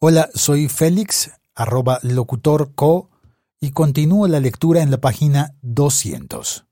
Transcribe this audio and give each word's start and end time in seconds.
Hola, 0.00 0.30
soy 0.32 0.68
Félix, 0.68 1.32
arroba 1.56 1.98
locutorco, 2.02 3.10
y 3.60 3.72
continúo 3.72 4.28
la 4.28 4.38
lectura 4.38 4.80
en 4.80 4.92
la 4.92 5.00
página 5.00 5.56
200. 5.62 6.66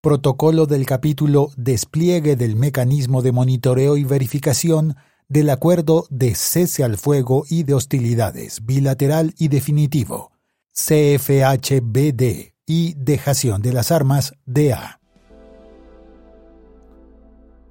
Protocolo 0.00 0.66
del 0.66 0.86
capítulo 0.86 1.52
Despliegue 1.56 2.34
del 2.34 2.56
mecanismo 2.56 3.22
de 3.22 3.30
monitoreo 3.30 3.96
y 3.96 4.02
verificación 4.02 4.96
del 5.28 5.48
acuerdo 5.48 6.08
de 6.10 6.34
cese 6.34 6.82
al 6.82 6.96
fuego 6.96 7.44
y 7.48 7.62
de 7.62 7.74
hostilidades 7.74 8.66
bilateral 8.66 9.36
y 9.38 9.46
definitivo, 9.46 10.32
CFHBD, 10.74 12.54
y 12.66 12.94
dejación 12.94 13.62
de 13.62 13.72
las 13.72 13.92
armas, 13.92 14.34
DA 14.46 14.99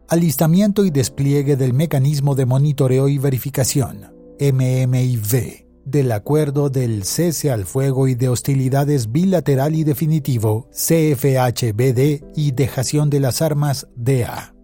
alistamiento 0.10 0.86
y 0.86 0.90
despliegue 0.90 1.56
del 1.56 1.74
mecanismo 1.74 2.34
de 2.34 2.48
monitoreo 2.48 3.08
y 3.08 3.20
verificación, 3.20 4.12
MMIV, 4.40 5.68
del 5.86 6.12
acuerdo 6.12 6.70
del 6.70 7.04
cese 7.04 7.52
al 7.52 7.66
fuego 7.66 8.08
y 8.08 8.16
de 8.16 8.30
hostilidades 8.30 9.12
bilateral 9.12 9.76
y 9.76 9.84
definitivo, 9.84 10.68
CFHBD, 10.72 12.24
y 12.36 12.52
dejación 12.52 13.12
de 13.12 13.20
las 13.20 13.44
armas, 13.44 13.88
DA. 13.96 14.56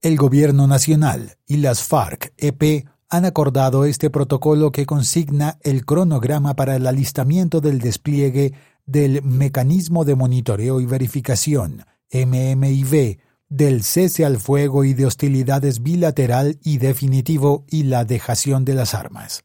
El 0.00 0.16
Gobierno 0.16 0.66
Nacional 0.66 1.36
y 1.46 1.58
las 1.58 1.82
FARC-EP 1.82 2.86
han 3.10 3.24
acordado 3.26 3.84
este 3.84 4.08
protocolo 4.08 4.72
que 4.72 4.86
consigna 4.86 5.58
el 5.62 5.84
cronograma 5.84 6.54
para 6.54 6.76
el 6.76 6.86
alistamiento 6.86 7.60
del 7.60 7.80
despliegue 7.80 8.54
del 8.90 9.22
Mecanismo 9.22 10.04
de 10.04 10.16
Monitoreo 10.16 10.80
y 10.80 10.86
Verificación, 10.86 11.84
MMIV, 12.12 13.18
del 13.48 13.84
cese 13.84 14.24
al 14.24 14.38
fuego 14.40 14.84
y 14.84 14.94
de 14.94 15.06
hostilidades 15.06 15.82
bilateral 15.82 16.58
y 16.64 16.78
definitivo 16.78 17.64
y 17.68 17.84
la 17.84 18.04
dejación 18.04 18.64
de 18.64 18.74
las 18.74 18.94
armas. 18.94 19.44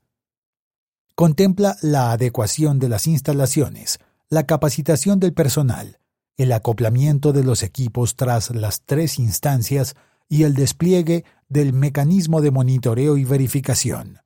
Contempla 1.13 1.77
la 1.83 2.11
adecuación 2.11 2.79
de 2.79 2.89
las 2.89 3.05
instalaciones, 3.05 3.99
la 4.29 4.47
capacitación 4.47 5.19
del 5.19 5.33
personal, 5.33 5.99
el 6.37 6.51
acoplamiento 6.51 7.31
de 7.31 7.43
los 7.43 7.61
equipos 7.61 8.15
tras 8.15 8.49
las 8.49 8.81
tres 8.81 9.19
instancias 9.19 9.95
y 10.27 10.43
el 10.43 10.55
despliegue 10.55 11.23
del 11.49 11.71
mecanismo 11.71 12.41
de 12.41 12.49
monitoreo 12.49 13.15
y 13.15 13.25
verificación. 13.25 14.24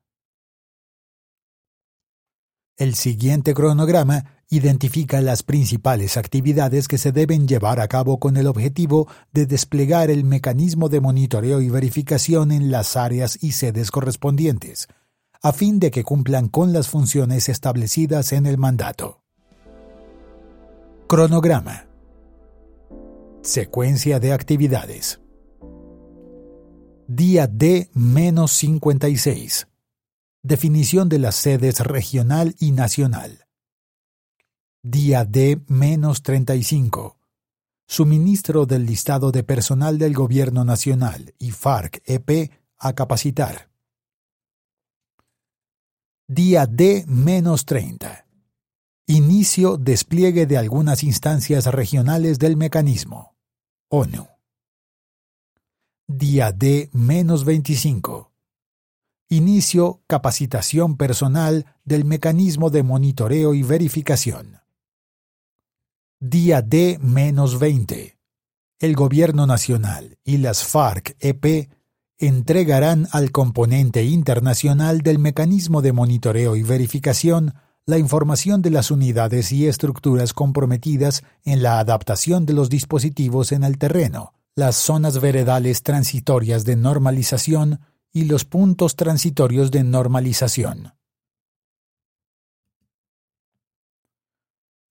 El 2.80 2.96
siguiente 2.96 3.54
cronograma 3.54 4.26
identifica 4.50 5.20
las 5.20 5.44
principales 5.44 6.16
actividades 6.16 6.88
que 6.88 6.98
se 6.98 7.12
deben 7.12 7.46
llevar 7.46 7.82
a 7.82 7.90
cabo 7.90 8.22
con 8.22 8.38
el 8.38 8.48
objetivo 8.48 9.10
de 9.34 9.46
desplegar 9.46 10.10
el 10.10 10.24
mecanismo 10.24 10.88
de 10.88 11.02
monitoreo 11.02 11.60
y 11.60 11.70
verificación 11.70 12.54
en 12.54 12.72
las 12.72 12.96
áreas 12.96 13.38
y 13.44 13.52
sedes 13.52 13.92
correspondientes, 13.92 14.88
a 15.42 15.52
fin 15.52 15.80
de 15.80 15.92
que 15.92 16.06
cumplan 16.06 16.48
con 16.48 16.72
las 16.72 16.88
funciones 16.88 17.50
establecidas 17.50 18.32
en 18.32 18.46
el 18.46 18.58
mandato. 18.58 19.24
Cronograma. 21.10 21.88
Secuencia 23.42 24.22
de 24.22 24.32
actividades. 24.32 25.20
Día 27.10 27.46
D-56 27.46 29.69
Definición 30.42 31.10
de 31.10 31.20
las 31.20 31.36
sedes 31.36 31.82
regional 31.82 32.56
y 32.60 32.72
nacional. 32.72 33.46
Día 34.82 35.26
D-35. 35.26 37.18
Suministro 37.86 38.66
del 38.66 38.86
listado 38.86 39.34
de 39.34 39.44
personal 39.44 39.98
del 39.98 40.14
Gobierno 40.14 40.64
Nacional 40.64 41.34
y 41.40 41.52
FARC-EP 41.52 42.52
a 42.78 42.94
capacitar. 42.94 43.70
Día 46.26 46.68
D-30. 46.68 48.24
Inicio 49.08 49.76
despliegue 49.76 50.46
de 50.46 50.58
algunas 50.58 51.04
instancias 51.04 51.66
regionales 51.66 52.40
del 52.40 52.56
mecanismo. 52.56 53.36
ONU. 53.90 54.30
Día 56.08 56.54
D-25 56.54 58.29
Inicio 59.32 60.02
capacitación 60.08 60.98
personal 60.98 61.68
del 61.86 62.04
mecanismo 62.04 62.72
de 62.72 62.82
monitoreo 62.82 63.54
y 63.54 63.62
verificación. 63.62 64.58
Día 66.20 66.64
D-20. 66.64 68.18
El 68.80 68.96
Gobierno 68.96 69.46
Nacional 69.46 70.18
y 70.24 70.38
las 70.38 70.64
FARC-EP 70.64 71.70
entregarán 72.18 73.08
al 73.12 73.32
componente 73.32 74.04
internacional 74.04 75.02
del 75.02 75.20
mecanismo 75.20 75.84
de 75.84 75.94
monitoreo 75.94 76.56
y 76.56 76.64
verificación 76.64 77.54
la 77.86 78.00
información 78.00 78.64
de 78.64 78.72
las 78.72 78.90
unidades 78.90 79.52
y 79.52 79.68
estructuras 79.68 80.34
comprometidas 80.34 81.24
en 81.44 81.62
la 81.62 81.78
adaptación 81.78 82.48
de 82.48 82.54
los 82.54 82.68
dispositivos 82.72 83.52
en 83.52 83.64
el 83.64 83.78
terreno, 83.78 84.34
las 84.56 84.76
zonas 84.76 85.22
veredales 85.22 85.84
transitorias 85.84 86.66
de 86.66 86.78
normalización 86.78 87.82
y 88.12 88.26
los 88.26 88.46
puntos 88.46 88.96
transitorios 88.96 89.72
de 89.72 89.84
normalización. 89.84 90.94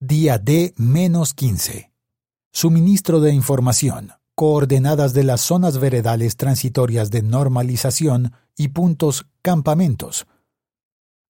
Día 0.01 0.39
D-15. 0.39 1.91
Suministro 2.53 3.21
de 3.21 3.33
información, 3.33 4.13
coordenadas 4.35 5.13
de 5.15 5.25
las 5.25 5.41
zonas 5.41 5.79
veredales 5.79 6.37
transitorias 6.37 7.11
de 7.11 7.23
normalización 7.23 8.33
y 8.57 8.69
puntos 8.69 9.27
campamentos, 9.43 10.27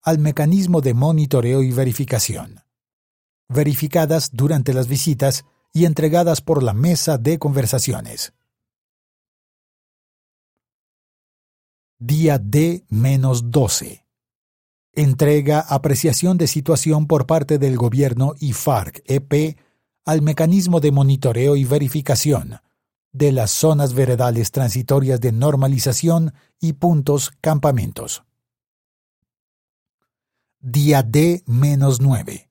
al 0.01 0.19
mecanismo 0.19 0.81
de 0.81 0.93
monitoreo 0.93 1.63
y 1.63 1.71
verificación, 1.71 2.61
verificadas 3.47 4.31
durante 4.33 4.73
las 4.73 4.87
visitas 4.87 5.45
y 5.73 5.85
entregadas 5.85 6.41
por 6.41 6.63
la 6.63 6.73
mesa 6.73 7.17
de 7.17 7.39
conversaciones. 7.39 8.33
Día 11.99 12.37
D-12. 12.37 14.05
Entrega 14.93 15.61
apreciación 15.61 16.37
de 16.37 16.45
situación 16.45 17.07
por 17.07 17.25
parte 17.25 17.57
del 17.57 17.75
Gobierno 17.75 18.35
y 18.39 18.53
FARC-EP 18.53 19.57
al 20.05 20.21
mecanismo 20.21 20.79
de 20.79 20.91
monitoreo 20.91 21.55
y 21.55 21.65
verificación 21.65 22.59
de 23.13 23.31
las 23.31 23.49
zonas 23.49 23.95
veredales 23.95 24.51
transitorias 24.51 25.19
de 25.21 25.31
normalización 25.31 26.35
y 26.59 26.73
puntos 26.73 27.31
campamentos. 27.41 28.23
Día 30.59 31.01
D-9. 31.01 32.47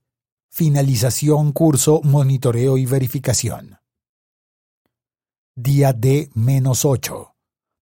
Finalización 0.48 1.52
curso 1.52 2.00
monitoreo 2.02 2.78
y 2.78 2.86
verificación. 2.86 3.78
Día 5.54 5.92
D-8 5.92 7.35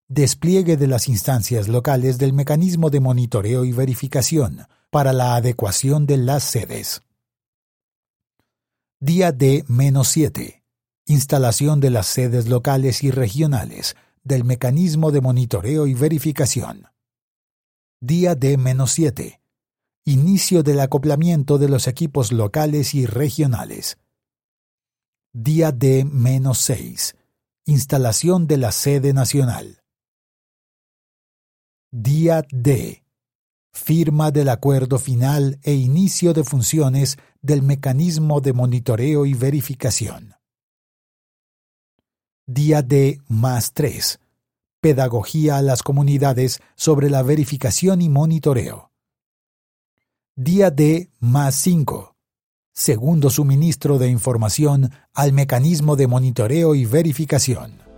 despliegue 0.09 0.77
de 0.77 0.87
las 0.87 1.09
instancias 1.09 1.69
locales 1.69 2.19
del 2.19 2.33
mecanismo 2.33 2.91
de 2.91 3.01
monitoreo 3.01 3.65
y 3.65 3.73
verificación 3.73 4.67
para 4.91 5.13
la 5.13 5.37
adecuación 5.37 6.07
de 6.07 6.19
las 6.19 6.45
sedes. 6.45 7.03
Día 9.01 9.33
D-7. 9.33 10.63
instalación 11.07 11.81
de 11.81 11.91
las 11.91 12.07
sedes 12.07 12.49
locales 12.49 13.03
y 13.03 13.11
regionales 13.11 13.97
del 14.23 14.45
mecanismo 14.45 15.11
de 15.11 15.21
monitoreo 15.21 15.87
y 15.87 15.95
verificación. 15.95 16.87
Día 18.01 18.35
D-7. 18.35 19.41
Inicio 20.07 20.63
del 20.63 20.81
acoplamiento 20.81 21.59
de 21.59 21.69
los 21.69 21.87
equipos 21.89 22.33
locales 22.33 22.95
y 22.95 23.07
regionales. 23.07 23.99
Día 25.33 25.73
D-6. 25.73 27.17
Instalación 27.67 28.47
de 28.47 28.57
la 28.59 28.73
sede 28.73 29.13
nacional. 29.13 29.84
Día 31.97 32.45
D. 32.51 33.05
Firma 33.73 34.33
del 34.33 34.49
acuerdo 34.49 34.99
final 34.99 35.61
e 35.63 35.75
inicio 35.75 36.33
de 36.33 36.43
funciones 36.43 37.19
del 37.41 37.63
mecanismo 37.63 38.41
de 38.41 38.53
monitoreo 38.53 39.27
y 39.27 39.35
verificación. 39.35 40.35
Día 42.49 42.83
D 42.83 43.21
más 43.29 43.75
3. 43.75 44.19
Pedagogía 44.81 45.59
a 45.59 45.63
las 45.63 45.85
comunidades 45.85 46.61
sobre 46.75 47.11
la 47.11 47.23
verificación 47.23 48.03
y 48.03 48.09
monitoreo. 48.09 48.91
Día 50.35 50.73
D 50.73 51.13
más 51.21 51.55
5. 51.55 52.17
Segundo 52.73 53.31
suministro 53.31 53.99
de 53.99 54.09
información 54.09 54.91
al 55.13 55.33
mecanismo 55.33 55.95
de 55.95 56.09
monitoreo 56.09 56.75
y 56.75 56.87
verificación. 56.87 57.94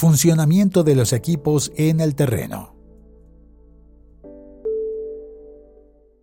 Funcionamiento 0.00 0.82
de 0.82 0.94
los 0.94 1.12
equipos 1.12 1.70
en 1.76 2.00
el 2.00 2.14
terreno. 2.14 2.74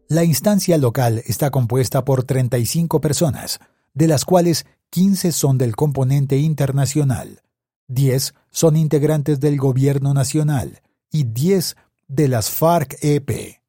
La 0.07 0.23
instancia 0.23 0.79
local 0.79 1.21
está 1.27 1.51
compuesta 1.51 2.03
por 2.03 2.23
35 2.23 2.99
personas, 2.99 3.59
de 3.93 4.07
las 4.07 4.25
cuales 4.25 4.65
15 4.89 5.31
son 5.31 5.59
del 5.59 5.75
componente 5.75 6.37
internacional, 6.37 7.43
10 7.87 8.33
son 8.49 8.77
integrantes 8.77 9.39
del 9.39 9.57
gobierno 9.57 10.15
nacional 10.15 10.81
y 11.11 11.25
10 11.25 11.75
de 12.07 12.27
las 12.29 12.49
FARC-EP. 12.49 13.61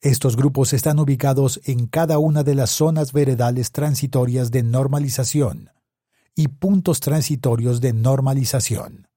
Estos 0.00 0.36
grupos 0.36 0.72
están 0.72 0.98
ubicados 0.98 1.60
en 1.66 1.86
cada 1.86 2.18
una 2.18 2.44
de 2.44 2.54
las 2.54 2.70
zonas 2.70 3.12
veredales 3.12 3.72
transitorias 3.72 4.50
de 4.50 4.62
normalización 4.62 5.68
y 6.34 6.48
puntos 6.48 7.00
transitorios 7.00 7.80
de 7.80 7.92
normalización. 7.92 9.08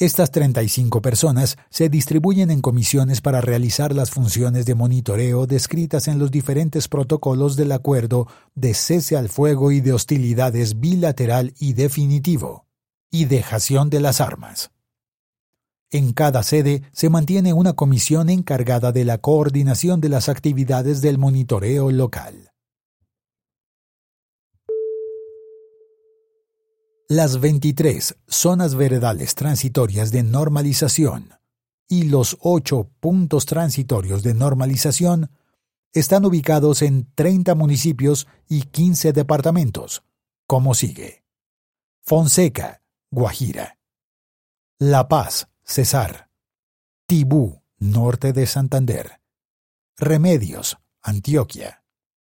Estas 0.00 0.32
35 0.32 1.00
personas 1.00 1.56
se 1.70 1.88
distribuyen 1.88 2.50
en 2.50 2.60
comisiones 2.60 3.20
para 3.20 3.40
realizar 3.40 3.94
las 3.94 4.10
funciones 4.10 4.66
de 4.66 4.74
monitoreo 4.74 5.46
descritas 5.46 6.08
en 6.08 6.18
los 6.18 6.32
diferentes 6.32 6.88
protocolos 6.88 7.54
del 7.54 7.70
acuerdo 7.70 8.26
de 8.56 8.74
cese 8.74 9.16
al 9.16 9.28
fuego 9.28 9.70
y 9.70 9.80
de 9.80 9.92
hostilidades 9.92 10.80
bilateral 10.80 11.54
y 11.60 11.74
definitivo, 11.74 12.66
y 13.08 13.26
dejación 13.26 13.88
de 13.88 14.00
las 14.00 14.20
armas. 14.20 14.73
En 15.94 16.12
cada 16.12 16.42
sede 16.42 16.82
se 16.90 17.08
mantiene 17.08 17.52
una 17.52 17.74
comisión 17.74 18.28
encargada 18.28 18.90
de 18.90 19.04
la 19.04 19.18
coordinación 19.18 20.00
de 20.00 20.08
las 20.08 20.28
actividades 20.28 21.02
del 21.02 21.18
monitoreo 21.18 21.92
local. 21.92 22.50
Las 27.08 27.38
23 27.38 28.16
zonas 28.26 28.74
veredales 28.74 29.36
transitorias 29.36 30.10
de 30.10 30.24
normalización 30.24 31.34
y 31.86 32.08
los 32.08 32.38
8 32.40 32.90
puntos 32.98 33.46
transitorios 33.46 34.24
de 34.24 34.34
normalización 34.34 35.30
están 35.92 36.24
ubicados 36.24 36.82
en 36.82 37.08
30 37.14 37.54
municipios 37.54 38.26
y 38.48 38.62
15 38.62 39.12
departamentos, 39.12 40.02
como 40.48 40.74
sigue. 40.74 41.22
Fonseca, 42.02 42.82
Guajira. 43.12 43.78
La 44.80 45.06
Paz, 45.06 45.46
Cesar. 45.66 46.30
Tibú, 47.08 47.62
norte 47.78 48.32
de 48.34 48.46
Santander. 48.46 49.20
Remedios, 49.96 50.76
Antioquia. 51.02 51.84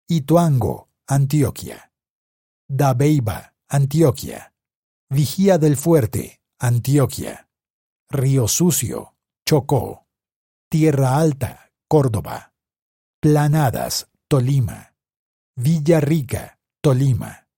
Ituango, 0.07 0.91
Antioquia. 1.07 1.93
Dabeiba, 2.69 3.55
Antioquia. 3.69 4.55
Vigía 5.09 5.57
del 5.59 5.77
Fuerte, 5.77 6.43
Antioquia. 6.59 7.49
Río 8.11 8.47
Sucio, 8.47 9.17
Chocó. 9.47 10.07
Tierra 10.69 11.17
Alta, 11.17 11.73
Córdoba. 11.89 12.55
Planadas, 13.21 14.11
Tolima. 14.29 14.95
Villa 15.57 16.01
Rica, 16.01 16.59
Tolima. 16.83 17.49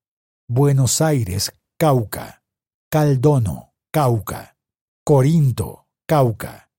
Buenos 0.47 1.01
Aires, 1.01 1.51
Cauca. 1.77 2.43
Caldono, 2.89 3.73
Cauca. 3.91 4.56
Corinto, 5.07 5.87
Cauca. 6.05 6.69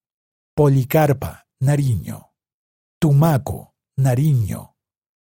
Policarpa, 0.54 1.46
Nariño. 1.62 2.34
Tumaco, 3.00 3.74
Nariño. 3.96 4.76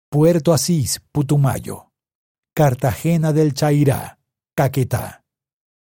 Puerto 0.08 0.52
Asís, 0.52 1.02
Putumayo. 1.10 1.90
Cartagena 2.54 3.32
del 3.32 3.54
Chairá, 3.54 4.20
Caquetá. 4.54 5.24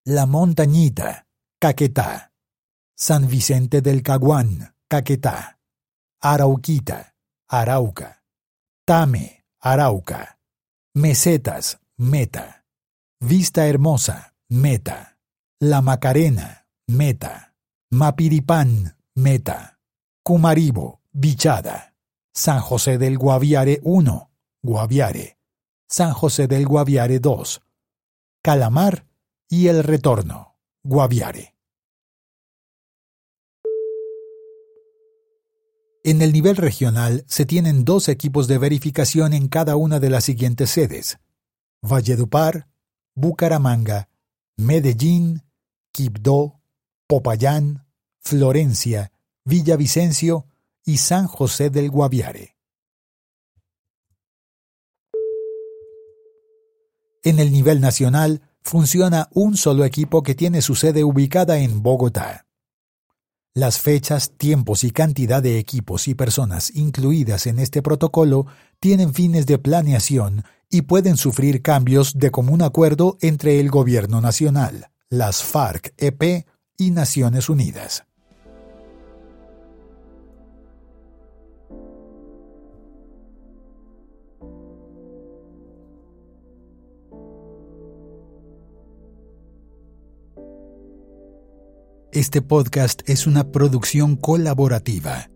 La 0.04 0.25
Montañita, 0.25 1.30
Caquetá. 1.62 2.33
San 2.94 3.30
Vicente 3.30 3.80
del 3.81 4.03
Caguán, 4.03 4.75
Caquetá. 4.89 5.62
Arauquita, 6.19 7.15
Arauca. 7.48 8.25
Tame, 8.86 9.45
Arauca. 9.62 10.42
Mesetas, 10.94 11.80
Meta. 11.95 12.65
Vista 13.21 13.65
Hermosa, 13.65 14.36
Meta. 14.50 15.18
La 15.62 15.81
Macarena, 15.81 16.67
Meta. 16.89 17.54
Mapiripán, 17.92 18.98
Meta. 19.13 19.78
Cumaribo, 20.24 21.01
Bichada. 21.12 21.94
San 22.34 22.62
José 22.62 22.98
del 22.98 23.18
Guaviare 23.18 23.81
1, 23.84 24.31
Guaviare. 24.63 25.38
San 25.89 26.13
José 26.13 26.48
del 26.48 26.66
Guaviare 26.66 27.19
2. 27.19 27.62
Calamar, 28.42 29.06
y 29.50 29.68
el 29.68 29.84
retorno, 29.84 30.56
Guaviare. 30.81 31.56
En 36.06 36.22
el 36.22 36.32
nivel 36.32 36.56
regional 36.56 37.25
se 37.27 37.46
tienen 37.46 37.84
dos 37.84 38.08
equipos 38.08 38.48
de 38.48 38.60
verificación 38.60 39.34
en 39.34 39.50
cada 39.50 39.75
una 39.75 40.00
de 40.00 40.10
las 40.10 40.24
siguientes 40.24 40.70
sedes: 40.70 41.20
Valledupar, 41.82 42.70
Bucaramanga, 43.13 44.08
Medellín, 44.56 45.44
Quibdó, 45.91 46.57
Popayán, 47.08 47.86
Florencia, 48.20 49.14
Villavicencio 49.46 50.46
y 50.84 50.98
San 50.98 51.28
José 51.28 51.70
del 51.70 51.90
Guaviare. 51.90 52.58
En 57.24 57.40
el 57.40 57.52
nivel 57.52 57.80
nacional 57.80 58.42
funciona 58.62 59.30
un 59.34 59.56
solo 59.56 59.86
equipo 59.86 60.22
que 60.22 60.36
tiene 60.36 60.62
su 60.62 60.76
sede 60.76 61.06
ubicada 61.06 61.60
en 61.60 61.82
Bogotá. 61.82 62.46
Las 63.54 63.80
fechas, 63.80 64.34
tiempos 64.38 64.84
y 64.84 64.92
cantidad 64.92 65.42
de 65.42 65.58
equipos 65.60 66.08
y 66.10 66.14
personas 66.14 66.76
incluidas 66.76 67.48
en 67.48 67.60
este 67.60 67.82
protocolo 67.82 68.48
tienen 68.80 69.14
fines 69.14 69.46
de 69.46 69.58
planeación 69.58 70.44
y 70.70 70.82
pueden 70.84 71.16
sufrir 71.16 71.62
cambios 71.62 72.20
de 72.20 72.32
común 72.32 72.62
acuerdo 72.62 73.18
entre 73.22 73.62
el 73.62 73.70
Gobierno 73.70 74.20
Nacional, 74.20 74.92
las 75.10 75.42
FARC-EP 75.42 76.46
y 76.77 76.91
Naciones 76.91 77.50
Unidas. 77.50 78.03
Este 92.12 92.41
podcast 92.41 93.07
es 93.07 93.27
una 93.27 93.51
producción 93.51 94.15
colaborativa. 94.15 95.29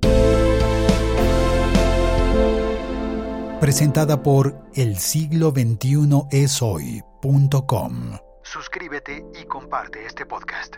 Presentada 3.59 4.23
por 4.23 4.57
el 4.73 4.97
siglo 4.97 5.51
21 5.51 6.27
esoy.com. 6.31 8.17
Suscríbete 8.41 9.23
y 9.39 9.45
comparte 9.45 10.05
este 10.07 10.25
podcast. 10.25 10.77